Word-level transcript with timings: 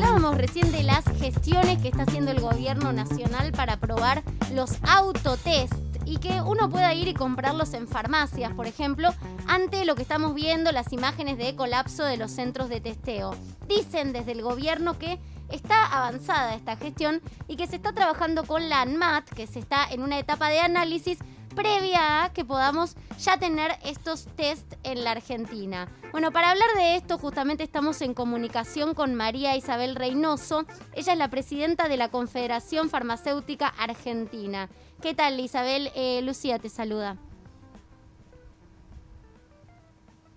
hablábamos 0.00 0.38
recién 0.38 0.72
de 0.72 0.82
las 0.82 1.04
gestiones 1.18 1.76
que 1.82 1.88
está 1.88 2.04
haciendo 2.04 2.30
el 2.30 2.40
gobierno 2.40 2.90
nacional 2.90 3.52
para 3.52 3.76
probar 3.76 4.22
los 4.54 4.78
autotest 4.82 5.74
y 6.06 6.16
que 6.16 6.40
uno 6.40 6.70
pueda 6.70 6.94
ir 6.94 7.06
y 7.08 7.12
comprarlos 7.12 7.74
en 7.74 7.86
farmacias, 7.86 8.54
por 8.54 8.66
ejemplo, 8.66 9.10
ante 9.46 9.84
lo 9.84 9.96
que 9.96 10.02
estamos 10.02 10.34
viendo, 10.34 10.72
las 10.72 10.94
imágenes 10.94 11.36
de 11.36 11.54
colapso 11.54 12.02
de 12.04 12.16
los 12.16 12.30
centros 12.30 12.70
de 12.70 12.80
testeo. 12.80 13.36
Dicen 13.68 14.14
desde 14.14 14.32
el 14.32 14.40
gobierno 14.40 14.98
que 14.98 15.18
está 15.50 15.84
avanzada 15.84 16.54
esta 16.54 16.76
gestión 16.76 17.20
y 17.46 17.56
que 17.56 17.66
se 17.66 17.76
está 17.76 17.92
trabajando 17.92 18.44
con 18.44 18.70
la 18.70 18.80
ANMAT, 18.80 19.28
que 19.28 19.46
se 19.46 19.58
está 19.58 19.84
en 19.84 20.02
una 20.02 20.18
etapa 20.18 20.48
de 20.48 20.60
análisis 20.60 21.18
previa 21.54 22.24
a 22.24 22.32
que 22.32 22.44
podamos 22.44 22.96
ya 23.18 23.38
tener 23.38 23.72
estos 23.84 24.26
test 24.36 24.74
en 24.82 25.04
la 25.04 25.12
Argentina. 25.12 25.88
Bueno, 26.12 26.32
para 26.32 26.50
hablar 26.50 26.68
de 26.76 26.96
esto 26.96 27.18
justamente 27.18 27.62
estamos 27.62 28.00
en 28.00 28.14
comunicación 28.14 28.94
con 28.94 29.14
María 29.14 29.56
Isabel 29.56 29.96
Reynoso. 29.96 30.64
Ella 30.94 31.12
es 31.12 31.18
la 31.18 31.28
presidenta 31.28 31.88
de 31.88 31.96
la 31.96 32.10
Confederación 32.10 32.90
Farmacéutica 32.90 33.68
Argentina. 33.68 34.68
¿Qué 35.02 35.14
tal 35.14 35.38
Isabel? 35.40 35.90
Eh, 35.94 36.20
Lucía 36.22 36.58
te 36.58 36.68
saluda. 36.68 37.16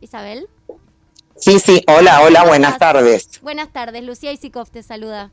Isabel. 0.01 0.49
Sí, 1.35 1.59
sí, 1.59 1.83
hola, 1.87 2.21
hola, 2.21 2.43
buenas 2.45 2.77
tardes. 2.77 3.41
Buenas 3.41 3.69
tardes, 3.69 4.03
Lucía 4.03 4.31
Isikov 4.31 4.69
te 4.69 4.83
saluda. 4.83 5.31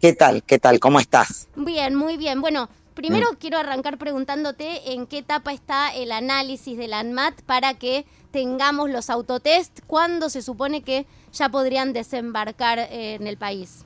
¿Qué 0.00 0.12
tal? 0.12 0.42
¿Qué 0.42 0.58
tal? 0.58 0.78
¿Cómo 0.80 1.00
estás? 1.00 1.48
Bien, 1.56 1.94
muy 1.94 2.16
bien. 2.16 2.40
Bueno, 2.40 2.68
Primero 2.96 3.30
mm. 3.32 3.36
quiero 3.36 3.58
arrancar 3.58 3.98
preguntándote 3.98 4.94
en 4.94 5.06
qué 5.06 5.18
etapa 5.18 5.52
está 5.52 5.94
el 5.94 6.10
análisis 6.10 6.78
de 6.78 6.88
la 6.88 7.00
ANMAT 7.00 7.42
para 7.42 7.74
que 7.74 8.06
tengamos 8.32 8.90
los 8.90 9.10
autotest, 9.10 9.80
cuándo 9.86 10.30
se 10.30 10.40
supone 10.40 10.82
que 10.82 11.06
ya 11.32 11.50
podrían 11.50 11.92
desembarcar 11.92 12.78
en 12.90 13.26
el 13.26 13.36
país. 13.36 13.84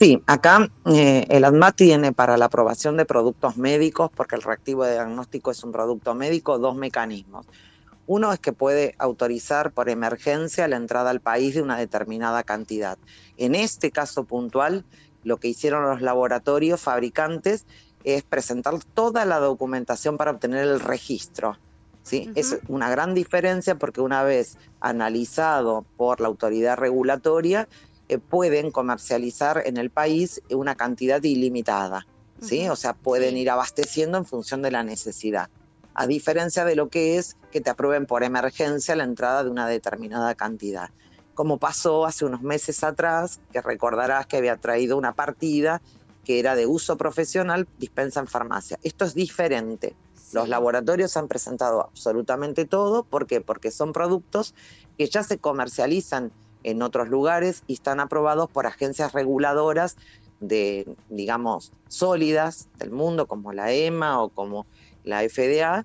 Sí, 0.00 0.20
acá 0.26 0.70
eh, 0.86 1.26
el 1.28 1.44
ANMAT 1.44 1.76
tiene 1.76 2.12
para 2.12 2.36
la 2.38 2.46
aprobación 2.46 2.96
de 2.96 3.04
productos 3.04 3.58
médicos, 3.58 4.10
porque 4.12 4.36
el 4.36 4.42
reactivo 4.42 4.84
de 4.84 4.94
diagnóstico 4.94 5.50
es 5.50 5.62
un 5.62 5.70
producto 5.70 6.14
médico, 6.14 6.58
dos 6.58 6.74
mecanismos. 6.74 7.46
Uno 8.06 8.32
es 8.32 8.40
que 8.40 8.52
puede 8.52 8.94
autorizar 8.98 9.70
por 9.70 9.90
emergencia 9.90 10.66
la 10.66 10.76
entrada 10.76 11.10
al 11.10 11.20
país 11.20 11.54
de 11.54 11.62
una 11.62 11.76
determinada 11.76 12.42
cantidad. 12.42 12.96
En 13.36 13.54
este 13.54 13.90
caso 13.90 14.24
puntual, 14.24 14.84
lo 15.24 15.38
que 15.38 15.48
hicieron 15.48 15.88
los 15.88 16.00
laboratorios 16.00 16.80
fabricantes 16.80 17.66
es 18.04 18.22
presentar 18.22 18.82
toda 18.94 19.24
la 19.24 19.38
documentación 19.38 20.16
para 20.16 20.32
obtener 20.32 20.66
el 20.66 20.80
registro. 20.80 21.58
¿sí? 22.02 22.30
Es 22.34 22.58
una 22.68 22.90
gran 22.90 23.14
diferencia 23.14 23.76
porque 23.76 24.00
una 24.00 24.22
vez 24.22 24.58
analizado 24.80 25.84
por 25.96 26.20
la 26.20 26.28
autoridad 26.28 26.76
regulatoria, 26.76 27.68
eh, 28.08 28.18
pueden 28.18 28.70
comercializar 28.70 29.62
en 29.64 29.76
el 29.76 29.90
país 29.90 30.42
una 30.50 30.74
cantidad 30.74 31.22
ilimitada. 31.22 32.06
¿sí? 32.40 32.68
O 32.68 32.76
sea, 32.76 32.94
pueden 32.94 33.36
ir 33.36 33.50
abasteciendo 33.50 34.18
en 34.18 34.24
función 34.24 34.62
de 34.62 34.72
la 34.72 34.82
necesidad. 34.82 35.48
A 35.94 36.06
diferencia 36.06 36.64
de 36.64 36.74
lo 36.74 36.88
que 36.88 37.18
es 37.18 37.36
que 37.52 37.60
te 37.60 37.70
aprueben 37.70 38.06
por 38.06 38.24
emergencia 38.24 38.96
la 38.96 39.04
entrada 39.04 39.44
de 39.44 39.50
una 39.50 39.68
determinada 39.68 40.34
cantidad 40.34 40.90
como 41.34 41.58
pasó 41.58 42.04
hace 42.04 42.24
unos 42.24 42.42
meses 42.42 42.84
atrás, 42.84 43.40
que 43.52 43.60
recordarás 43.60 44.26
que 44.26 44.36
había 44.36 44.56
traído 44.56 44.96
una 44.96 45.14
partida 45.14 45.80
que 46.24 46.38
era 46.38 46.54
de 46.54 46.66
uso 46.66 46.96
profesional, 46.96 47.66
dispensa 47.78 48.20
en 48.20 48.28
farmacia. 48.28 48.78
Esto 48.82 49.04
es 49.04 49.14
diferente. 49.14 49.96
Los 50.32 50.48
laboratorios 50.48 51.16
han 51.16 51.28
presentado 51.28 51.82
absolutamente 51.82 52.64
todo. 52.64 53.02
¿Por 53.02 53.26
qué? 53.26 53.40
Porque 53.40 53.70
son 53.70 53.92
productos 53.92 54.54
que 54.96 55.08
ya 55.08 55.22
se 55.22 55.38
comercializan 55.38 56.32
en 56.62 56.82
otros 56.82 57.08
lugares 57.08 57.64
y 57.66 57.74
están 57.74 58.00
aprobados 58.00 58.48
por 58.48 58.66
agencias 58.66 59.12
reguladoras 59.12 59.96
de, 60.40 60.96
digamos, 61.08 61.72
sólidas 61.88 62.68
del 62.78 62.90
mundo, 62.90 63.26
como 63.26 63.52
la 63.52 63.72
EMA 63.72 64.22
o 64.22 64.28
como 64.28 64.66
la 65.04 65.22
FDA, 65.28 65.84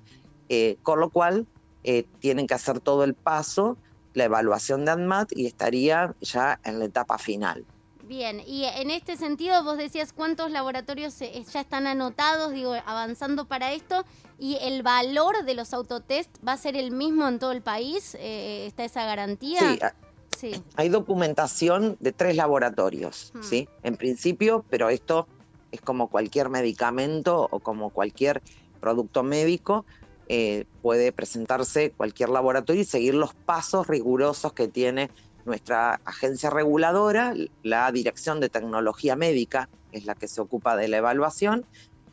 eh, 0.50 0.78
con 0.84 1.00
lo 1.00 1.10
cual 1.10 1.48
eh, 1.84 2.06
tienen 2.20 2.48
que 2.48 2.54
hacer 2.54 2.80
todo 2.80 3.04
el 3.04 3.16
paso 3.16 3.78
la 4.18 4.26
evaluación 4.26 4.84
de 4.84 4.92
ANMAT 4.92 5.32
y 5.36 5.46
estaría 5.46 6.16
ya 6.22 6.60
en 6.64 6.80
la 6.80 6.86
etapa 6.86 7.20
final. 7.20 7.66
Bien, 8.04 8.42
y 8.46 8.64
en 8.64 8.90
este 8.90 9.16
sentido 9.16 9.64
vos 9.64 9.78
decías 9.78 10.12
cuántos 10.12 10.50
laboratorios 10.50 11.20
ya 11.20 11.62
están 11.62 11.88
anotados, 11.88 12.52
digo, 12.52 12.74
avanzando 12.86 13.46
para 13.46 13.74
esto, 13.74 14.06
y 14.40 14.58
el 14.62 14.82
valor 14.82 15.44
de 15.44 15.54
los 15.54 15.74
autotest 15.74 16.30
va 16.46 16.54
a 16.54 16.58
ser 16.58 16.76
el 16.76 16.92
mismo 16.92 17.28
en 17.28 17.38
todo 17.38 17.52
el 17.52 17.62
país, 17.62 18.16
eh, 18.20 18.66
¿está 18.66 18.86
esa 18.86 19.06
garantía? 19.06 19.60
Sí, 19.60 20.52
sí, 20.54 20.64
hay 20.78 20.90
documentación 20.90 21.98
de 22.00 22.12
tres 22.12 22.36
laboratorios, 22.36 23.32
hmm. 23.36 23.44
¿sí? 23.44 23.70
En 23.84 23.98
principio, 23.98 24.66
pero 24.70 24.90
esto 24.90 25.28
es 25.72 25.82
como 25.82 26.08
cualquier 26.08 26.50
medicamento 26.50 27.48
o 27.52 27.60
como 27.60 27.90
cualquier 27.90 28.42
producto 28.80 29.22
médico, 29.22 29.86
eh, 30.30 30.66
puede 30.82 31.12
presentarse 31.12 31.92
cualquier 31.92 32.30
laboratorio 32.30 32.82
y 32.82 32.86
seguir 32.86 33.16
los 33.16 33.34
pasos 33.34 33.88
rigurosos 33.88 34.54
que 34.54 34.68
tiene 34.68 35.10
nuestra 35.46 36.02
agencia 36.04 36.50
reguladora, 36.50 37.34
la 37.64 37.92
Dirección 37.92 38.40
de 38.42 38.50
Tecnología 38.50 39.16
Médica, 39.16 39.70
es 39.94 40.06
la 40.06 40.16
que 40.16 40.28
se 40.28 40.42
ocupa 40.42 40.76
de 40.76 40.90
la 40.90 40.98
evaluación, 40.98 41.66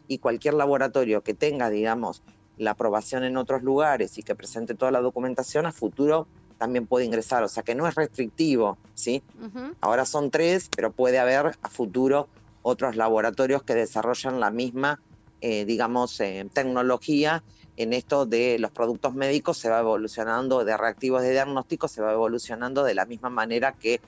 y 0.06 0.18
cualquier 0.18 0.54
laboratorio 0.54 1.22
que 1.22 1.34
tenga, 1.34 1.70
digamos, 1.70 2.22
la 2.56 2.72
aprobación 2.72 3.24
en 3.24 3.36
otros 3.36 3.62
lugares 3.62 4.16
y 4.18 4.22
que 4.22 4.34
presente 4.34 4.74
toda 4.74 4.92
la 4.92 5.00
documentación, 5.00 5.66
a 5.66 5.72
futuro 5.72 6.28
también 6.58 6.86
puede 6.86 7.04
ingresar, 7.04 7.42
o 7.42 7.48
sea 7.48 7.62
que 7.62 7.74
no 7.74 7.88
es 7.88 7.94
restrictivo, 7.96 8.78
¿sí? 8.94 9.22
Ahora 9.80 10.06
son 10.06 10.30
tres, 10.30 10.68
pero 10.74 10.92
puede 10.92 11.18
haber 11.18 11.56
a 11.60 11.68
futuro 11.68 12.28
otros 12.62 12.94
laboratorios 12.96 13.64
que 13.64 13.74
desarrollan 13.74 14.38
la 14.38 14.50
misma, 14.50 15.00
eh, 15.40 15.64
digamos, 15.64 16.20
eh, 16.20 16.48
tecnología 16.52 17.42
en 17.76 17.92
esto 17.92 18.26
de 18.26 18.58
los 18.58 18.70
productos 18.70 19.14
médicos 19.14 19.58
se 19.58 19.68
va 19.68 19.80
evolucionando, 19.80 20.64
de 20.64 20.76
reactivos 20.76 21.22
de 21.22 21.32
diagnóstico 21.32 21.88
se 21.88 22.02
va 22.02 22.12
evolucionando 22.12 22.84
de 22.84 22.94
la 22.94 23.04
misma 23.04 23.30
manera 23.30 23.72
que 23.72 24.00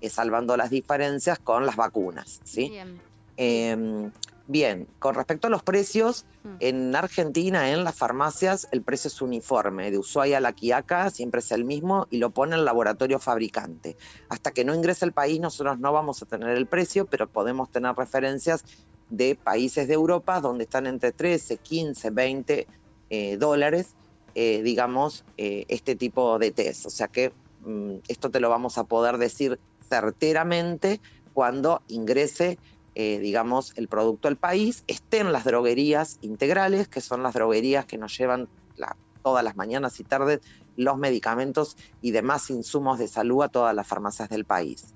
eh, 0.00 0.10
salvando 0.10 0.56
las 0.56 0.70
diferencias 0.70 1.38
con 1.38 1.64
las 1.64 1.76
vacunas. 1.76 2.40
¿sí? 2.44 2.70
Bien. 2.70 3.00
Em, 3.36 4.10
bien, 4.48 4.88
con 4.98 5.14
respecto 5.14 5.46
a 5.46 5.50
los 5.50 5.62
precios, 5.62 6.24
hmm. 6.42 6.56
en 6.58 6.96
Argentina, 6.96 7.70
en 7.70 7.84
las 7.84 7.94
farmacias, 7.94 8.66
el 8.72 8.82
precio 8.82 9.08
es 9.08 9.22
uniforme. 9.22 9.92
De 9.92 9.98
Ushuaia 9.98 10.38
a 10.38 10.40
la 10.40 10.52
Quiaca 10.52 11.08
siempre 11.10 11.38
es 11.38 11.52
el 11.52 11.64
mismo 11.64 12.08
y 12.10 12.18
lo 12.18 12.30
pone 12.30 12.56
el 12.56 12.64
laboratorio 12.64 13.20
fabricante. 13.20 13.96
Hasta 14.28 14.50
que 14.50 14.64
no 14.64 14.74
ingrese 14.74 15.04
al 15.04 15.12
país, 15.12 15.40
nosotros 15.40 15.78
no 15.78 15.92
vamos 15.92 16.20
a 16.22 16.26
tener 16.26 16.50
el 16.50 16.66
precio, 16.66 17.06
pero 17.06 17.28
podemos 17.28 17.70
tener 17.70 17.94
referencias 17.94 18.64
de 19.08 19.36
países 19.36 19.86
de 19.86 19.94
Europa 19.94 20.40
donde 20.40 20.64
están 20.64 20.86
entre 20.86 21.12
13, 21.12 21.58
15, 21.58 22.10
20 22.10 22.66
eh, 23.14 23.36
dólares, 23.36 23.94
eh, 24.34 24.62
digamos, 24.62 25.22
eh, 25.36 25.66
este 25.68 25.96
tipo 25.96 26.38
de 26.38 26.50
test. 26.50 26.86
O 26.86 26.90
sea 26.90 27.08
que 27.08 27.30
mm, 27.60 27.96
esto 28.08 28.30
te 28.30 28.40
lo 28.40 28.48
vamos 28.48 28.78
a 28.78 28.84
poder 28.84 29.18
decir 29.18 29.60
certeramente 29.86 30.98
cuando 31.34 31.82
ingrese, 31.88 32.58
digamos, 32.94 33.74
el 33.76 33.88
producto 33.88 34.28
al 34.28 34.36
país, 34.36 34.84
estén 34.86 35.30
las 35.30 35.44
droguerías 35.44 36.16
integrales, 36.22 36.88
que 36.88 37.02
son 37.02 37.22
las 37.22 37.34
droguerías 37.34 37.84
que 37.84 37.98
nos 37.98 38.16
llevan 38.16 38.48
todas 39.22 39.44
las 39.44 39.56
mañanas 39.56 40.00
y 40.00 40.04
tardes 40.04 40.40
los 40.76 40.96
medicamentos 40.96 41.76
y 42.00 42.12
demás 42.12 42.48
insumos 42.50 42.98
de 42.98 43.08
salud 43.08 43.42
a 43.42 43.48
todas 43.48 43.74
las 43.74 43.86
farmacias 43.86 44.28
del 44.30 44.44
país. 44.44 44.94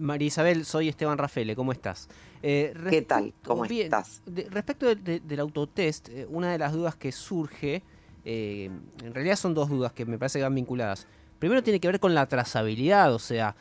María 0.00 0.28
Isabel, 0.28 0.64
soy 0.64 0.88
Esteban 0.88 1.18
Rafele, 1.18 1.54
¿cómo 1.54 1.72
estás? 1.72 2.08
Eh, 2.42 2.74
¿Qué 2.88 3.02
tal? 3.02 3.32
¿Cómo 3.44 3.64
estás? 3.64 4.22
respecto 4.50 4.94
del 4.94 5.40
autotest, 5.40 6.08
eh, 6.08 6.26
una 6.28 6.50
de 6.50 6.58
las 6.58 6.72
dudas 6.72 6.96
que 6.96 7.12
surge, 7.12 7.82
eh, 8.24 8.70
en 9.04 9.14
realidad 9.14 9.36
son 9.36 9.54
dos 9.54 9.68
dudas 9.68 9.92
que 9.92 10.04
me 10.06 10.18
parece 10.18 10.38
que 10.38 10.44
van 10.44 10.54
vinculadas. 10.54 11.06
Primero 11.38 11.62
tiene 11.62 11.80
que 11.80 11.88
ver 11.88 12.00
con 12.00 12.14
la 12.14 12.26
trazabilidad, 12.26 13.14
o 13.14 13.18
sea, 13.18 13.56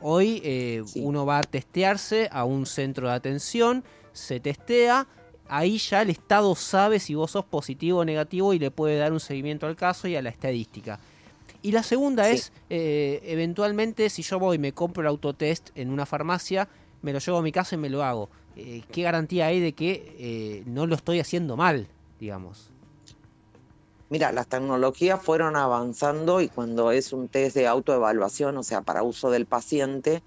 hoy 0.00 0.82
uno 0.96 1.24
va 1.24 1.38
a 1.38 1.42
testearse 1.42 2.28
a 2.30 2.44
un 2.44 2.66
centro 2.66 3.08
de 3.08 3.14
atención, 3.14 3.84
se 4.12 4.38
testea, 4.38 5.06
ahí 5.48 5.78
ya 5.78 6.02
el 6.02 6.10
Estado 6.10 6.54
sabe 6.54 6.98
si 6.98 7.14
vos 7.14 7.30
sos 7.30 7.46
positivo 7.46 8.00
o 8.00 8.04
negativo 8.04 8.52
y 8.52 8.58
le 8.58 8.70
puede 8.70 8.98
dar 8.98 9.14
un 9.14 9.20
seguimiento 9.20 9.66
al 9.66 9.76
caso 9.76 10.08
y 10.08 10.16
a 10.16 10.20
la 10.20 10.28
estadística. 10.28 10.98
Y 11.62 11.72
la 11.72 11.84
segunda 11.84 12.28
es, 12.28 12.52
eventualmente, 12.68 14.10
si 14.10 14.22
yo 14.22 14.38
voy 14.38 14.56
y 14.56 14.58
me 14.58 14.72
compro 14.72 15.00
el 15.00 15.06
autotest 15.06 15.70
en 15.76 15.90
una 15.90 16.06
farmacia, 16.06 16.68
me 17.02 17.12
lo 17.12 17.18
llevo 17.18 17.38
a 17.38 17.42
mi 17.42 17.52
casa 17.52 17.74
y 17.76 17.78
me 17.78 17.90
lo 17.90 18.02
hago. 18.02 18.30
Eh, 18.56 18.82
¿Qué 18.90 19.02
garantía 19.02 19.46
hay 19.46 19.60
de 19.60 19.72
que 19.72 20.14
eh, 20.18 20.62
no 20.66 20.86
lo 20.86 20.94
estoy 20.94 21.20
haciendo 21.20 21.56
mal, 21.56 21.88
digamos? 22.20 22.70
Mira, 24.10 24.30
las 24.30 24.46
tecnologías 24.46 25.22
fueron 25.22 25.56
avanzando 25.56 26.42
y 26.42 26.48
cuando 26.48 26.92
es 26.92 27.14
un 27.14 27.28
test 27.28 27.56
de 27.56 27.66
autoevaluación, 27.66 28.58
o 28.58 28.62
sea, 28.62 28.82
para 28.82 29.02
uso 29.02 29.30
del 29.30 29.46
paciente, 29.46 30.22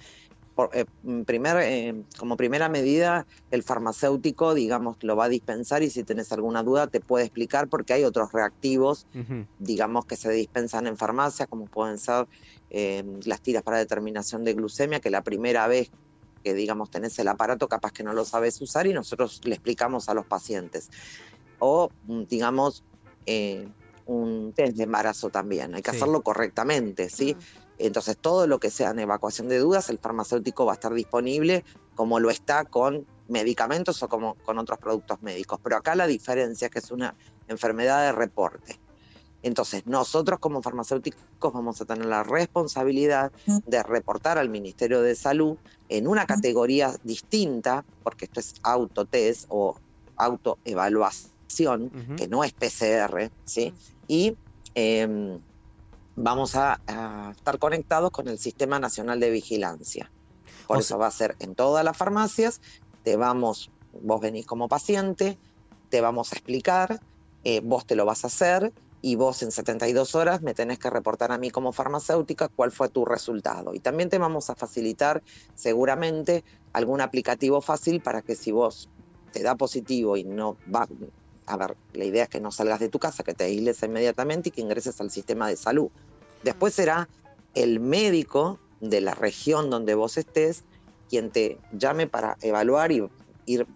eh, 0.74 0.86
primer, 1.26 1.96
como 2.18 2.38
primera 2.38 2.70
medida, 2.70 3.26
el 3.52 3.64
farmacéutico, 3.64 4.54
digamos, 4.54 4.98
lo 5.02 5.16
va 5.16 5.26
a 5.26 5.30
dispensar 5.30 5.84
y 5.84 5.90
si 5.90 6.04
tienes 6.04 6.32
alguna 6.32 6.64
duda 6.64 6.88
te 6.88 7.00
puede 7.00 7.26
explicar 7.26 7.68
porque 7.68 7.94
hay 7.94 8.04
otros 8.04 8.32
reactivos, 8.32 9.08
digamos, 9.60 10.06
que 10.06 10.16
se 10.16 10.32
dispensan 10.32 10.88
en 10.88 10.98
farmacia, 10.98 11.48
como 11.48 11.66
pueden 11.66 11.98
ser 11.98 12.28
em, 12.70 13.20
las 13.26 13.42
tiras 13.42 13.64
para 13.64 13.78
determinación 13.78 14.44
de 14.44 14.54
glucemia, 14.54 15.00
que 15.00 15.10
la 15.10 15.24
primera 15.24 15.68
vez 15.68 15.92
que 16.44 16.54
digamos 16.54 16.92
tenés 16.92 17.18
el 17.18 17.28
aparato 17.28 17.68
capaz 17.68 17.92
que 17.92 18.04
no 18.04 18.14
lo 18.14 18.24
sabes 18.24 18.62
usar 18.62 18.86
y 18.86 18.94
nosotros 18.94 19.42
le 19.46 19.56
explicamos 19.56 20.10
a 20.10 20.14
los 20.14 20.28
pacientes. 20.28 20.92
O 21.60 21.90
mm, 22.04 22.24
digamos 22.26 22.84
eh, 23.26 23.68
un 24.06 24.54
test 24.54 24.78
de 24.78 24.84
embarazo 24.84 25.32
también, 25.32 25.74
hay 25.74 25.82
que 25.82 25.90
hacerlo 25.90 26.22
correctamente, 26.22 27.10
¿sí? 27.10 27.36
Entonces 27.78 28.18
todo 28.18 28.48
lo 28.48 28.60
que 28.60 28.72
sea 28.72 28.92
en 28.92 29.00
evacuación 29.00 29.48
de 29.50 29.60
dudas, 29.60 29.90
el 29.90 30.00
farmacéutico 30.00 30.66
va 30.66 30.74
a 30.74 30.76
estar 30.76 30.94
disponible 30.94 31.64
como 31.96 32.20
lo 32.20 32.30
está 32.30 32.64
con 32.66 33.06
medicamentos 33.28 34.02
o 34.04 34.10
como 34.10 34.36
con 34.36 34.58
otros 34.60 34.80
productos 34.80 35.22
médicos. 35.22 35.60
Pero 35.64 35.78
acá 35.78 35.96
la 35.96 36.08
diferencia 36.08 36.66
es 36.66 36.72
que 36.72 36.80
es 36.80 36.92
una 36.92 37.16
enfermedad 37.48 38.04
de 38.04 38.12
reporte. 38.12 38.80
Entonces, 39.46 39.86
nosotros 39.86 40.40
como 40.40 40.64
farmacéuticos 40.64 41.54
vamos 41.54 41.80
a 41.80 41.86
tener 41.86 42.08
la 42.08 42.24
responsabilidad 42.24 43.32
de 43.68 43.84
reportar 43.84 44.40
al 44.40 44.50
Ministerio 44.50 45.04
de 45.04 45.16
Salud 45.16 45.58
en 45.88 46.08
una 46.08 46.26
categoría 46.26 46.96
distinta, 47.04 47.86
porque 48.02 48.26
esto 48.26 48.40
es 48.40 48.56
autotest 48.64 49.46
o 49.50 49.76
autoevaluación, 50.16 51.92
que 52.18 52.28
no 52.28 52.44
es 52.44 52.54
PCR, 52.54 53.30
¿sí? 53.46 53.72
Y 54.08 54.36
em, 54.74 55.40
vamos 56.16 56.56
a, 56.56 56.80
estar 57.32 57.60
conectados 57.60 58.12
con 58.12 58.28
el 58.28 58.38
Sistema 58.38 58.80
Nacional 58.80 59.20
de 59.20 59.30
Vigilancia. 59.30 60.12
Por 60.68 60.80
eso 60.80 60.98
va 60.98 61.08
a 61.08 61.12
ser 61.12 61.36
en 61.40 61.54
todas 61.54 61.86
las 61.86 61.96
farmacias, 61.96 62.62
te 63.04 63.18
vamos, 63.18 63.70
vos 64.02 64.20
venís 64.20 64.46
como 64.46 64.68
paciente, 64.68 65.38
te 65.90 66.02
vamos 66.02 66.32
a 66.32 66.36
explicar, 66.36 67.00
eh, 67.44 67.62
vos 67.64 67.86
te 67.86 67.96
lo 67.96 68.06
vas 68.06 68.24
a 68.24 68.28
hacer 68.28 68.74
y 69.02 69.16
vos 69.16 69.44
en 69.44 69.52
72 69.52 70.16
horas 70.16 70.42
me 70.42 70.56
tenés 70.56 70.80
que 70.80 70.90
reportar 70.90 71.32
a 71.32 71.38
mí 71.38 71.52
como 71.52 71.72
farmacéutica 71.72 72.48
cuál 72.48 72.72
fue 72.72 72.90
tu 72.90 73.06
resultado. 73.06 73.76
Y 73.76 73.80
también 73.80 74.10
te 74.10 74.18
vamos 74.18 74.50
a 74.50 74.56
facilitar 74.56 75.22
seguramente 75.54 76.44
algún 76.74 77.02
aplicativo 77.02 77.62
fácil 77.62 78.02
para 78.02 78.24
que 78.24 78.36
si 78.36 78.52
vos 78.52 78.90
te 79.32 79.44
da 79.44 79.54
positivo 79.54 80.18
y 80.18 80.24
no 80.24 80.58
va, 80.74 80.88
a 81.48 81.58
ver, 81.58 81.78
la 81.94 82.06
idea 82.06 82.24
es 82.24 82.30
que 82.30 82.40
no 82.40 82.52
salgas 82.52 82.80
de 82.80 82.90
tu 82.90 83.00
casa, 83.00 83.24
que 83.24 83.34
te 83.34 83.46
aísles 83.46 83.82
inmediatamente 83.84 84.50
y 84.50 84.52
que 84.52 84.62
ingreses 84.62 85.00
al 85.02 85.12
sistema 85.12 85.48
de 85.48 85.56
salud. 85.56 85.90
Después 86.44 86.74
será 86.74 87.10
el 87.54 87.80
médico 87.80 88.60
de 88.82 89.02
la 89.02 89.14
región 89.14 89.70
donde 89.70 89.96
vos 89.96 90.18
estés 90.18 90.64
quien 91.10 91.32
te 91.32 91.60
llame 91.72 92.08
para 92.08 92.38
evaluar 92.42 92.92
y 92.92 93.08
ir 93.46 93.68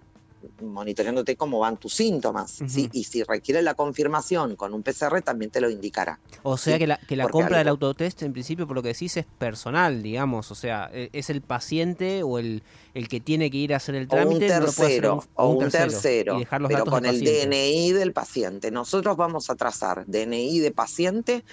monitoreándote 0.61 1.35
cómo 1.35 1.59
van 1.59 1.77
tus 1.77 1.93
síntomas. 1.93 2.61
Y 2.93 3.03
si 3.03 3.23
requiere 3.23 3.61
la 3.61 3.73
confirmación 3.73 4.55
con 4.55 4.73
un 4.73 4.83
PCR, 4.83 5.21
también 5.21 5.51
te 5.51 5.61
lo 5.61 5.69
indicará. 5.69 6.19
O 6.43 6.57
sea 6.57 6.77
que 6.77 6.87
la, 6.87 6.97
que 6.97 7.15
la 7.15 7.27
compra 7.27 7.57
del 7.57 7.67
autotest, 7.67 8.21
en 8.23 8.33
principio, 8.33 8.67
por 8.67 8.75
lo 8.75 8.81
que 8.81 8.89
decís, 8.89 9.17
es 9.17 9.25
personal, 9.25 10.01
digamos. 10.01 10.51
O 10.51 10.55
sea, 10.55 10.89
e, 10.93 11.09
es 11.13 11.29
el 11.29 11.41
paciente 11.41 12.23
o 12.23 12.39
el, 12.39 12.63
el 12.93 13.07
que 13.07 13.19
tiene 13.19 13.49
que 13.49 13.57
ir 13.57 13.73
a 13.73 13.77
hacer 13.77 13.95
el 13.95 14.07
trámite. 14.07 14.51
O 14.51 14.57
un 14.57 14.65
tercero, 14.65 15.23
o 15.35 15.49
un 15.49 15.69
tercero, 15.69 16.39
pero 16.67 16.85
con 16.85 17.05
el 17.05 17.21
DNI 17.21 17.91
del 17.91 18.13
paciente. 18.13 18.71
Nosotros 18.71 19.17
vamos 19.17 19.49
a 19.49 19.55
trazar 19.55 20.05
DNI 20.05 20.59
de 20.59 20.71
paciente 20.71 21.43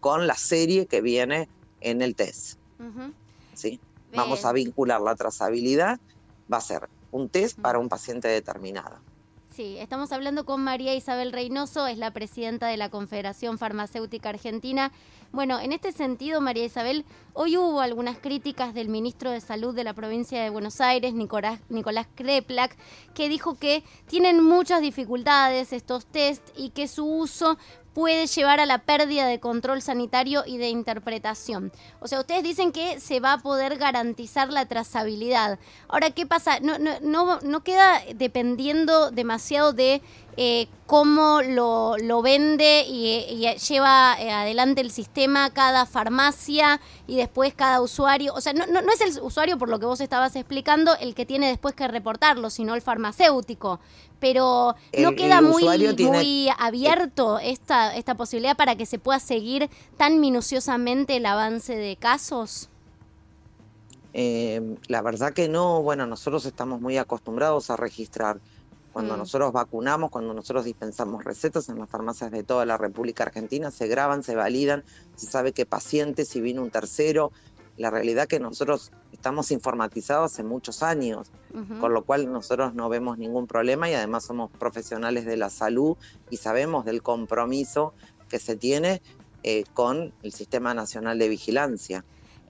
con 0.00 0.26
la 0.26 0.34
serie 0.34 0.86
que 0.86 1.00
viene 1.00 1.48
en 1.80 2.02
el 2.02 2.14
test. 2.14 2.58
¿Sí? 3.54 3.80
Vamos 4.14 4.44
a 4.44 4.52
vincular 4.52 5.00
la 5.00 5.14
trazabilidad. 5.14 5.98
Va 6.52 6.58
a 6.58 6.60
ser 6.60 6.88
un 7.16 7.28
test 7.28 7.58
para 7.58 7.78
un 7.78 7.88
paciente 7.88 8.28
determinado. 8.28 8.98
Sí, 9.56 9.78
estamos 9.78 10.12
hablando 10.12 10.44
con 10.44 10.62
María 10.62 10.94
Isabel 10.94 11.32
Reynoso, 11.32 11.86
es 11.86 11.96
la 11.96 12.10
presidenta 12.10 12.66
de 12.66 12.76
la 12.76 12.90
Confederación 12.90 13.56
Farmacéutica 13.56 14.28
Argentina. 14.28 14.92
Bueno, 15.36 15.60
en 15.60 15.72
este 15.72 15.92
sentido, 15.92 16.40
María 16.40 16.64
Isabel, 16.64 17.04
hoy 17.34 17.58
hubo 17.58 17.82
algunas 17.82 18.16
críticas 18.16 18.72
del 18.72 18.88
ministro 18.88 19.30
de 19.30 19.42
Salud 19.42 19.74
de 19.74 19.84
la 19.84 19.92
provincia 19.92 20.42
de 20.42 20.48
Buenos 20.48 20.80
Aires, 20.80 21.12
Nicolás, 21.12 21.60
Nicolás 21.68 22.06
Kreplak, 22.14 22.74
que 23.12 23.28
dijo 23.28 23.58
que 23.58 23.84
tienen 24.06 24.42
muchas 24.42 24.80
dificultades 24.80 25.74
estos 25.74 26.06
test 26.06 26.42
y 26.56 26.70
que 26.70 26.88
su 26.88 27.04
uso 27.04 27.58
puede 27.96 28.26
llevar 28.26 28.60
a 28.60 28.66
la 28.66 28.82
pérdida 28.82 29.26
de 29.26 29.40
control 29.40 29.80
sanitario 29.80 30.44
y 30.46 30.58
de 30.58 30.68
interpretación. 30.68 31.72
O 32.00 32.08
sea, 32.08 32.20
ustedes 32.20 32.42
dicen 32.42 32.70
que 32.70 33.00
se 33.00 33.20
va 33.20 33.32
a 33.32 33.38
poder 33.38 33.78
garantizar 33.78 34.52
la 34.52 34.66
trazabilidad. 34.66 35.58
Ahora, 35.88 36.10
¿qué 36.10 36.26
pasa? 36.26 36.60
No, 36.60 36.78
no, 36.78 36.92
no, 37.00 37.40
no 37.40 37.60
queda 37.62 38.02
dependiendo 38.14 39.10
demasiado 39.10 39.72
de 39.72 40.02
eh, 40.38 40.68
cómo 40.86 41.40
lo, 41.40 41.96
lo 41.96 42.20
vende 42.20 42.84
y, 42.86 43.46
lleva 43.68 44.16
eh, 44.20 44.30
adelante 44.30 44.82
el 44.82 44.90
sistema 44.90 45.50
cada 45.50 45.86
farmacia 45.86 46.80
y 47.06 47.16
después 47.16 47.54
cada 47.54 47.80
usuario. 47.80 48.34
O 48.34 48.40
sea, 48.40 48.52
no, 48.52 48.66
no, 48.66 48.80
es 48.92 49.00
el 49.00 49.22
usuario, 49.22 49.56
por 49.58 49.68
lo 49.70 49.78
que 49.78 49.86
vos 49.86 50.00
estabas 50.00 50.36
explicando, 50.36 50.94
el 51.00 51.14
que 51.14 51.24
tiene 51.24 51.48
después 51.48 51.74
que 51.74 51.88
reportarlo, 51.88 52.50
sino 52.50 52.74
el 52.74 52.82
farmacéutico. 52.82 53.80
Pero 54.20 54.74
no 54.98 55.14
queda 55.14 55.40
muy, 55.40 55.64
muy 55.98 56.48
abierto 56.58 57.38
esta, 57.38 57.94
esta 57.96 58.14
posibilidad 58.14 58.56
para 58.56 58.76
que 58.76 58.86
se 58.86 58.98
pueda 58.98 59.20
seguir 59.20 59.70
tan 59.96 60.20
minuciosamente 60.20 61.16
el 61.16 61.26
avance 61.26 61.76
de 61.76 61.96
casos. 61.96 62.68
Eh, 64.18 64.76
la 64.88 65.02
verdad 65.02 65.34
que 65.34 65.48
no, 65.48 65.82
bueno, 65.82 66.06
nosotros 66.06 66.46
estamos 66.46 66.80
muy 66.80 66.96
acostumbrados 66.96 67.68
a 67.68 67.76
registrar 67.76 68.38
cuando 68.96 69.14
mm. 69.14 69.18
nosotros 69.18 69.52
vacunamos, 69.52 70.08
cuando 70.08 70.32
nosotros 70.32 70.64
dispensamos 70.64 71.22
recetas 71.22 71.68
en 71.68 71.78
las 71.78 71.90
farmacias 71.90 72.30
de 72.30 72.42
toda 72.42 72.64
la 72.64 72.78
República 72.78 73.24
Argentina, 73.24 73.70
se 73.70 73.88
graban, 73.88 74.22
se 74.22 74.34
validan, 74.34 74.84
se 75.16 75.26
sabe 75.26 75.52
qué 75.52 75.66
paciente, 75.66 76.24
si 76.24 76.40
vino 76.40 76.62
un 76.62 76.70
tercero. 76.70 77.30
La 77.76 77.90
realidad 77.90 78.22
es 78.22 78.28
que 78.28 78.40
nosotros 78.40 78.92
estamos 79.12 79.50
informatizados 79.50 80.32
hace 80.32 80.44
muchos 80.44 80.82
años, 80.82 81.30
con 81.78 81.92
lo 81.92 82.04
cual 82.04 82.32
nosotros 82.32 82.72
no 82.72 82.88
vemos 82.88 83.18
ningún 83.18 83.46
problema 83.46 83.90
y 83.90 83.92
además 83.92 84.24
somos 84.24 84.50
profesionales 84.50 85.26
de 85.26 85.36
la 85.36 85.50
salud 85.50 85.98
y 86.30 86.38
sabemos 86.38 86.86
del 86.86 87.02
compromiso 87.02 87.92
que 88.30 88.38
se 88.38 88.56
tiene 88.56 89.02
eh, 89.42 89.64
con 89.74 90.14
el 90.22 90.32
Sistema 90.32 90.72
Nacional 90.72 91.18
de 91.18 91.28
Vigilancia. 91.28 92.02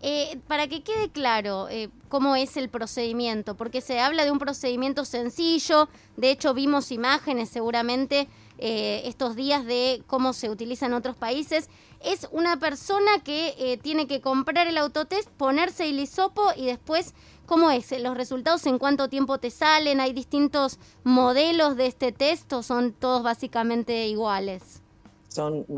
Eh, 0.02 0.38
para 0.46 0.68
que 0.68 0.82
quede 0.82 1.08
claro 1.08 1.68
eh, 1.70 1.88
cómo 2.08 2.36
es 2.36 2.58
el 2.58 2.68
procedimiento, 2.68 3.56
porque 3.56 3.80
se 3.80 3.98
habla 3.98 4.24
de 4.24 4.30
un 4.30 4.38
procedimiento 4.38 5.06
sencillo, 5.06 5.88
de 6.18 6.30
hecho 6.30 6.52
vimos 6.52 6.92
imágenes 6.92 7.48
seguramente 7.48 8.28
eh, 8.58 9.02
estos 9.06 9.36
días 9.36 9.64
de 9.64 10.02
cómo 10.06 10.34
se 10.34 10.50
utiliza 10.50 10.84
en 10.84 10.92
otros 10.92 11.16
países, 11.16 11.70
es 12.04 12.28
una 12.30 12.58
persona 12.58 13.10
que 13.24 13.80
tiene 13.82 14.06
que 14.06 14.20
comprar 14.20 14.66
el 14.66 14.76
autotest, 14.76 15.30
ponerse 15.30 15.88
el 15.88 15.98
hisopo 15.98 16.50
y 16.54 16.66
después, 16.66 17.14
¿cómo 17.46 17.70
es? 17.70 17.90
¿Los 17.98 18.16
resultados 18.18 18.66
en 18.66 18.78
cuánto 18.78 19.08
tiempo 19.08 19.38
te 19.38 19.50
salen? 19.50 20.00
¿Hay 20.00 20.12
distintos 20.12 20.78
modelos 21.04 21.74
de 21.76 21.86
este 21.86 22.12
test 22.12 22.52
o 22.52 22.62
son 22.62 22.92
todos 22.92 23.22
básicamente 23.22 24.06
iguales? 24.06 24.82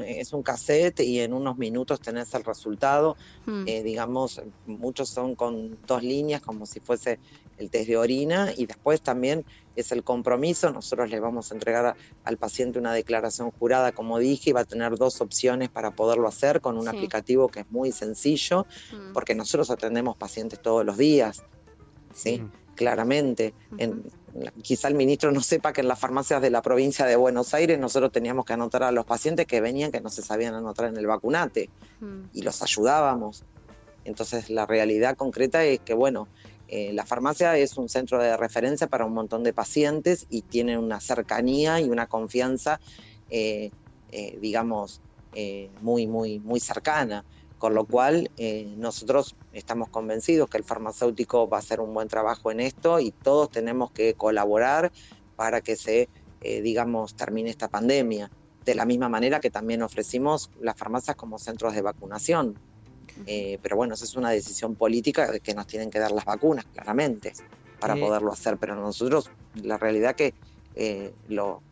Es 0.07 0.33
un 0.33 0.43
cassette 0.43 1.01
y 1.01 1.21
en 1.21 1.33
unos 1.33 1.59
minutos 1.59 2.01
tenés 2.01 2.33
el 2.35 2.45
resultado. 2.45 3.17
Hmm. 3.47 3.65
Eh, 3.67 3.83
digamos, 3.83 4.43
muchos 4.67 5.09
son 5.09 5.35
con 5.35 5.79
dos 5.87 6.03
líneas, 6.03 6.41
como 6.41 6.67
si 6.67 6.81
fuese 6.81 7.19
el 7.59 7.71
test 7.71 7.89
de 7.89 7.97
orina, 7.97 8.53
y 8.57 8.67
después 8.67 9.01
también 9.01 9.45
es 9.75 9.91
el 9.93 10.05
compromiso. 10.05 10.71
Nosotros 10.71 11.11
le 11.11 11.21
vamos 11.21 11.51
a 11.51 11.55
entregar 11.55 11.97
al 12.25 12.37
paciente 12.37 12.79
una 12.79 12.93
declaración 12.93 13.51
jurada, 13.51 13.93
como 13.93 14.19
dije, 14.19 14.51
y 14.51 14.53
va 14.53 14.61
a 14.61 14.65
tener 14.65 14.97
dos 14.97 15.21
opciones 15.21 15.69
para 15.69 15.91
poderlo 15.91 16.29
hacer 16.29 16.61
con 16.61 16.79
un 16.79 16.89
aplicativo 16.89 17.49
que 17.49 17.61
es 17.61 17.71
muy 17.71 17.93
sencillo, 17.93 18.67
hmm. 18.93 19.13
porque 19.13 19.35
nosotros 19.35 19.71
atendemos 19.71 20.17
pacientes 20.17 20.61
todos 20.61 20.85
los 20.85 20.97
días. 20.97 21.43
¿sí? 22.15 22.39
Hmm 22.39 22.69
claramente. 22.79 23.55
Quizá 24.63 24.89
el 24.89 24.95
ministro 24.95 25.33
no 25.33 25.41
sepa 25.41 25.73
que 25.73 25.81
en 25.81 25.89
las 25.89 25.99
farmacias 25.99 26.43
de 26.43 26.51
la 26.51 26.63
provincia 26.63 27.07
de 27.07 27.17
Buenos 27.17 27.55
Aires 27.55 27.79
nosotros 27.79 28.13
teníamos 28.13 28.45
que 28.45 28.53
anotar 28.53 28.83
a 28.83 28.93
los 28.93 29.05
pacientes 29.05 29.47
que 29.47 29.61
venían 29.61 29.91
que 29.91 30.01
no 30.01 30.11
se 30.11 30.23
sabían 30.23 30.55
anotar 30.55 30.89
en 30.89 30.97
el 30.97 31.07
vacunate 31.07 31.71
y 32.33 32.43
los 32.43 32.63
ayudábamos. 32.63 33.45
Entonces 34.05 34.51
la 34.51 34.67
realidad 34.67 35.17
concreta 35.17 35.65
es 35.65 35.81
que, 35.81 35.95
bueno, 35.95 36.29
eh, 36.69 36.93
la 36.93 37.07
farmacia 37.07 37.57
es 37.57 37.79
un 37.79 37.89
centro 37.89 38.19
de 38.19 38.37
referencia 38.37 38.87
para 38.87 39.07
un 39.07 39.15
montón 39.15 39.43
de 39.43 39.55
pacientes 39.55 40.27
y 40.29 40.43
tiene 40.43 40.79
una 40.79 41.01
cercanía 41.01 41.81
y 41.81 41.89
una 41.89 42.07
confianza, 42.07 42.79
eh, 43.31 43.71
eh, 44.13 44.39
digamos, 44.41 45.01
muy, 45.81 46.09
muy, 46.09 46.41
muy 46.41 46.59
cercana. 46.59 47.25
Con 47.59 47.75
lo 47.75 47.85
cual, 47.87 48.31
eh, 48.37 48.73
nosotros 48.77 49.35
estamos 49.53 49.89
convencidos 49.89 50.49
que 50.49 50.59
el 50.59 50.65
farmacéutico 50.65 51.49
va 51.49 51.57
a 51.57 51.61
hacer 51.61 51.81
un 51.81 51.93
buen 51.93 52.07
trabajo 52.07 52.53
en 52.53 52.61
esto 52.61 53.01
y 53.01 53.11
todos 53.11 53.51
tenemos 53.51 53.91
que 53.91 54.15
colaborar 54.15 54.93
para 55.35 55.61
que 55.61 55.75
se, 55.75 56.09
eh, 56.41 56.63
digamos, 56.63 57.17
termine 57.17 57.51
esta 57.51 57.69
pandemia. 57.69 58.31
De 58.65 58.77
la 58.77 58.85
misma 58.85 59.09
manera 59.09 59.41
que 59.41 59.51
también 59.51 59.83
ofrecimos 59.83 60.51
las 60.61 60.77
farmacias 60.77 61.17
como 61.17 61.39
centros 61.39 61.75
de 61.75 61.83
vacunación. 61.83 62.57
Eh, 63.27 63.59
pero 63.61 63.77
bueno, 63.77 63.95
esa 63.95 64.05
es 64.05 64.15
una 64.15 64.31
decisión 64.31 64.77
política 64.77 65.37
que 65.41 65.55
nos 65.55 65.67
tienen 65.67 65.91
que 65.91 65.99
dar 65.99 66.13
las 66.13 66.25
vacunas, 66.25 66.65
claramente, 66.67 67.33
para 67.81 67.97
poderlo 67.97 68.31
hacer. 68.31 68.57
Pero 68.59 68.77
nosotros, 68.77 69.31
la 69.55 69.79
realidad 69.79 70.15
que 70.15 70.35
lo, 71.29 71.63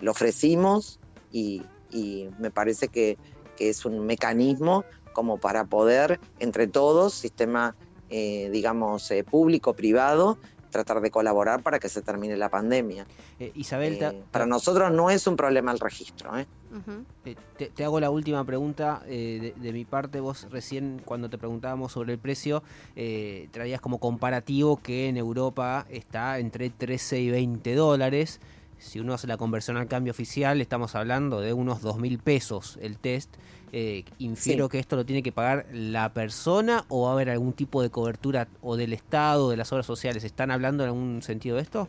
lo, 0.00 0.10
ofrecimos 0.12 1.00
y, 1.32 1.62
y 1.90 2.28
me 2.38 2.52
parece 2.52 2.86
que, 2.86 3.18
que 3.56 3.68
es 3.68 3.84
un 3.84 4.06
mecanismo 4.06 4.84
como 5.12 5.38
para 5.38 5.64
poder, 5.64 6.20
entre 6.38 6.66
todos, 6.66 7.14
sistema, 7.14 7.76
eh, 8.10 8.50
digamos, 8.50 9.10
eh, 9.10 9.24
público, 9.24 9.74
privado, 9.74 10.38
tratar 10.70 11.02
de 11.02 11.10
colaborar 11.10 11.62
para 11.62 11.78
que 11.78 11.90
se 11.90 12.00
termine 12.00 12.34
la 12.38 12.48
pandemia. 12.48 13.06
Eh, 13.38 13.52
Isabel, 13.54 14.24
para 14.30 14.46
nosotros 14.46 14.90
no 14.90 15.10
es 15.10 15.26
un 15.26 15.36
problema 15.36 15.70
el 15.70 15.78
registro. 15.78 16.30
te, 17.22 17.84
hago 17.84 18.00
la 18.00 18.08
última 18.08 18.42
pregunta 18.44 19.02
de, 19.06 19.54
mi 19.60 19.84
parte. 19.84 20.20
Vos 20.20 20.48
recién, 20.50 21.02
cuando 21.04 21.28
te 21.28 21.36
preguntábamos 21.36 21.92
sobre 21.92 22.14
el 22.14 22.18
precio, 22.18 22.62
traías 23.50 23.82
como 23.82 23.98
comparativo 23.98 24.78
que 24.78 25.08
en 25.08 25.18
Europa 25.18 25.86
está 25.90 26.38
entre 26.38 26.70
13 26.70 27.20
y 27.20 27.30
20 27.30 27.74
dólares 27.74 28.40
si 28.82 29.00
uno 29.00 29.14
hace 29.14 29.26
la 29.26 29.36
conversión 29.36 29.76
al 29.76 29.86
cambio 29.86 30.10
oficial, 30.10 30.60
estamos 30.60 30.94
hablando 30.94 31.40
de 31.40 31.52
unos 31.52 31.80
dos 31.82 31.98
mil 31.98 32.18
pesos 32.18 32.78
el 32.82 32.98
test. 32.98 33.34
Eh, 33.72 34.04
infiero 34.18 34.68
que 34.68 34.78
esto 34.78 34.96
lo 34.96 35.06
tiene 35.06 35.22
que 35.22 35.32
pagar 35.32 35.66
la 35.72 36.12
persona 36.12 36.84
o 36.88 37.04
va 37.04 37.10
a 37.10 37.12
haber 37.12 37.30
algún 37.30 37.54
tipo 37.54 37.80
de 37.80 37.88
cobertura 37.88 38.48
o 38.60 38.76
del 38.76 38.92
Estado, 38.92 39.48
de 39.48 39.56
las 39.56 39.72
obras 39.72 39.86
sociales. 39.86 40.24
¿Están 40.24 40.50
hablando 40.50 40.82
en 40.82 40.88
algún 40.88 41.22
sentido 41.22 41.56
de 41.56 41.62
esto? 41.62 41.88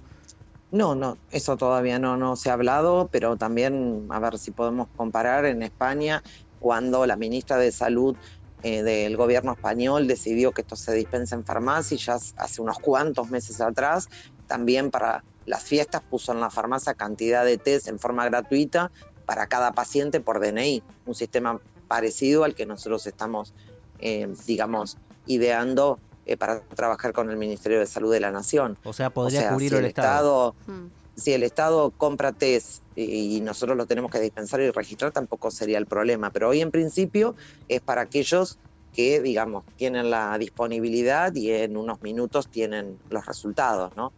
No, 0.72 0.96
no, 0.96 1.18
eso 1.32 1.58
todavía 1.58 2.00
no, 2.00 2.16
no 2.16 2.36
se 2.36 2.50
ha 2.50 2.54
hablado, 2.54 3.10
pero 3.12 3.36
también 3.36 4.08
a 4.10 4.20
ver 4.20 4.38
si 4.38 4.52
podemos 4.52 4.88
comparar 4.96 5.46
en 5.46 5.62
España 5.62 6.24
cuando 6.60 7.06
la 7.06 7.16
ministra 7.16 7.58
de 7.58 7.72
Salud 7.72 8.16
eh, 8.64 8.82
del 8.82 9.18
gobierno 9.18 9.52
español 9.52 10.08
decidió 10.08 10.54
que 10.54 10.62
esto 10.62 10.78
se 10.78 10.94
dispensa 10.94 11.36
en 11.36 11.44
farmacia 11.44 11.98
ya 11.98 12.16
hace 12.16 12.62
unos 12.62 12.80
cuantos 12.80 13.30
meses 13.30 13.60
atrás, 13.60 14.08
también 14.48 14.92
para 14.92 15.24
las 15.46 15.64
fiestas 15.64 16.02
puso 16.02 16.32
en 16.32 16.40
la 16.40 16.50
farmacia 16.50 16.94
cantidad 16.94 17.46
de 17.46 17.58
test 17.58 17.88
en 17.88 18.00
forma 18.00 18.26
gratuita 18.26 18.92
para 19.26 19.48
cada 19.48 19.74
paciente 19.74 20.20
por 20.20 20.40
DNI, 20.40 20.84
un 21.06 21.16
sistema 21.16 21.60
parecido 21.88 22.44
al 22.44 22.56
que 22.56 22.66
nosotros 22.66 23.06
estamos, 23.08 23.54
eh, 24.00 24.34
digamos, 24.46 24.98
ideando 25.26 26.00
eh, 26.26 26.38
para 26.38 26.62
trabajar 26.62 27.14
con 27.14 27.30
el 27.30 27.38
Ministerio 27.38 27.80
de 27.80 27.86
Salud 27.86 28.12
de 28.12 28.20
la 28.20 28.32
Nación. 28.32 28.78
O 28.84 28.94
sea, 28.94 29.10
podría 29.10 29.50
cubrir 29.50 29.74
el, 29.74 29.86
Estado. 29.86 30.56
Hmm. 30.68 30.88
Si 31.16 31.34
el 31.34 31.44
Estado 31.44 31.92
compra 31.92 32.32
test 32.32 32.82
y 32.96 33.40
nosotros 33.42 33.78
lo 33.78 33.86
tenemos 33.86 34.12
que 34.12 34.20
dispensar 34.20 34.62
y 34.62 34.72
registrar, 34.72 35.12
tampoco 35.12 35.52
sería 35.52 35.78
el 35.78 35.86
problema. 35.86 36.32
Pero 36.32 36.50
hoy 36.50 36.62
en 36.62 36.72
principio 36.72 37.36
es 37.68 37.82
para 37.82 38.02
aquellos 38.02 38.58
que, 38.94 39.22
digamos, 39.22 39.64
tienen 39.76 40.10
la 40.10 40.38
disponibilidad 40.38 41.34
y 41.36 41.52
en 41.52 41.78
unos 41.78 42.02
minutos 42.02 42.48
tienen 42.48 42.98
los 43.10 43.26
resultados, 43.26 43.96
¿no? 43.96 44.12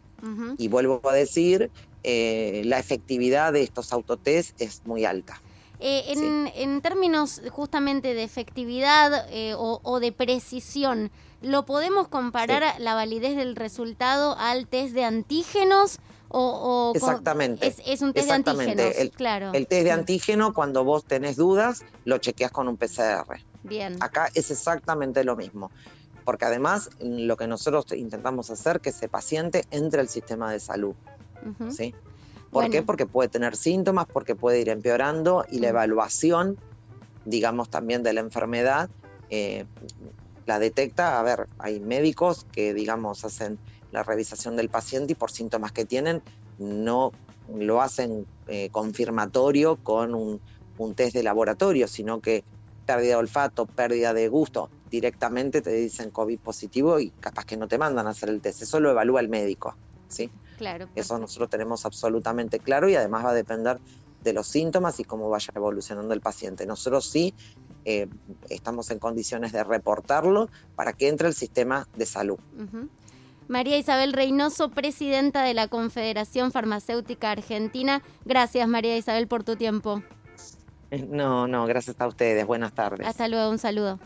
Y 0.58 0.68
vuelvo 0.68 1.00
a 1.08 1.12
decir, 1.12 1.70
eh, 2.02 2.62
la 2.64 2.78
efectividad 2.78 3.52
de 3.52 3.62
estos 3.62 3.92
autotest 3.92 4.60
es 4.60 4.82
muy 4.84 5.04
alta. 5.04 5.40
Eh, 5.78 6.50
en, 6.54 6.80
términos 6.80 7.42
justamente 7.50 8.14
de 8.14 8.22
efectividad 8.22 9.26
eh, 9.30 9.54
o, 9.56 10.00
de 10.00 10.12
precisión, 10.12 11.10
¿lo 11.42 11.66
podemos 11.66 12.08
comparar 12.08 12.80
la 12.80 12.94
validez 12.94 13.36
del 13.36 13.56
resultado 13.56 14.36
al 14.38 14.66
test 14.66 14.94
de 14.94 15.04
antígenos? 15.04 15.98
O, 16.28 16.92
Exactamente. 16.94 17.66
Es, 17.66 18.02
un 18.02 18.12
test 18.12 18.28
de 18.28 18.34
antígenos, 18.34 18.96
el, 18.96 19.10
claro. 19.10 19.52
El 19.52 19.66
test 19.66 19.84
de 19.84 19.90
antígeno, 19.90 20.54
cuando 20.54 20.82
vos 20.82 21.04
tenés 21.04 21.36
dudas, 21.36 21.84
lo 22.04 22.18
chequeas 22.18 22.50
con 22.50 22.68
un 22.68 22.76
PCR. 22.76 23.40
Bien. 23.62 23.96
Acá 24.00 24.30
es 24.34 24.50
exactamente 24.50 25.24
lo 25.24 25.36
mismo 25.36 25.70
porque 26.26 26.44
además 26.44 26.90
lo 26.98 27.36
que 27.36 27.46
nosotros 27.46 27.86
intentamos 27.92 28.50
hacer 28.50 28.80
que 28.80 28.90
ese 28.90 29.08
paciente 29.08 29.64
entre 29.70 30.00
al 30.00 30.08
sistema 30.08 30.50
de 30.50 30.58
salud. 30.58 30.96
¿sí? 31.70 31.94
¿Por 32.50 32.68
qué? 32.68 32.82
Porque 32.82 33.06
puede 33.06 33.28
tener 33.28 33.54
síntomas, 33.54 34.06
porque 34.12 34.34
puede 34.34 34.60
ir 34.60 34.68
empeorando 34.68 35.44
y 35.48 35.60
la 35.60 35.68
evaluación, 35.68 36.58
digamos, 37.24 37.70
también 37.70 38.02
de 38.02 38.12
la 38.12 38.20
enfermedad, 38.20 38.90
eh, 39.30 39.66
la 40.46 40.58
detecta. 40.58 41.20
A 41.20 41.22
ver, 41.22 41.46
hay 41.58 41.78
médicos 41.78 42.44
que, 42.50 42.74
digamos, 42.74 43.24
hacen 43.24 43.56
la 43.92 44.02
revisación 44.02 44.56
del 44.56 44.68
paciente 44.68 45.12
y 45.12 45.16
por 45.16 45.30
síntomas 45.30 45.70
que 45.70 45.84
tienen 45.84 46.22
no 46.58 47.12
lo 47.54 47.82
hacen 47.82 48.26
eh, 48.48 48.68
confirmatorio 48.72 49.76
con 49.76 50.12
un, 50.12 50.40
un 50.76 50.94
test 50.96 51.14
de 51.14 51.22
laboratorio, 51.22 51.86
sino 51.86 52.20
que 52.20 52.42
pérdida 52.84 53.10
de 53.10 53.16
olfato, 53.16 53.66
pérdida 53.66 54.12
de 54.12 54.28
gusto, 54.28 54.70
directamente 54.96 55.60
te 55.60 55.72
dicen 55.72 56.10
COVID 56.10 56.38
positivo 56.38 56.98
y 56.98 57.10
capaz 57.10 57.44
que 57.44 57.56
no 57.56 57.68
te 57.68 57.76
mandan 57.76 58.06
a 58.06 58.10
hacer 58.10 58.30
el 58.30 58.40
test. 58.40 58.62
Eso 58.62 58.80
lo 58.80 58.90
evalúa 58.90 59.20
el 59.20 59.28
médico, 59.28 59.76
¿sí? 60.08 60.30
Claro. 60.56 60.88
Eso 60.94 61.18
nosotros 61.18 61.50
tenemos 61.50 61.84
absolutamente 61.84 62.58
claro 62.58 62.88
y 62.88 62.96
además 62.96 63.26
va 63.26 63.30
a 63.30 63.34
depender 63.34 63.78
de 64.22 64.32
los 64.32 64.46
síntomas 64.46 64.98
y 64.98 65.04
cómo 65.04 65.28
vaya 65.28 65.52
evolucionando 65.54 66.14
el 66.14 66.20
paciente. 66.20 66.64
Nosotros 66.66 67.08
sí 67.08 67.34
eh, 67.84 68.08
estamos 68.48 68.90
en 68.90 68.98
condiciones 68.98 69.52
de 69.52 69.62
reportarlo 69.62 70.48
para 70.74 70.94
que 70.94 71.08
entre 71.08 71.28
el 71.28 71.34
sistema 71.34 71.86
de 71.94 72.06
salud. 72.06 72.38
María 73.48 73.76
Isabel 73.76 74.14
Reynoso, 74.14 74.70
presidenta 74.70 75.42
de 75.42 75.54
la 75.54 75.68
Confederación 75.68 76.52
Farmacéutica 76.52 77.30
Argentina. 77.30 78.02
Gracias, 78.24 78.66
María 78.66 78.96
Isabel, 78.96 79.28
por 79.28 79.44
tu 79.44 79.56
tiempo. 79.56 80.02
No, 80.90 81.46
no, 81.46 81.66
gracias 81.66 82.00
a 82.00 82.06
ustedes. 82.06 82.46
Buenas 82.46 82.72
tardes. 82.72 83.06
Hasta 83.06 83.28
luego, 83.28 83.50
un 83.50 83.58
saludo. 83.58 84.00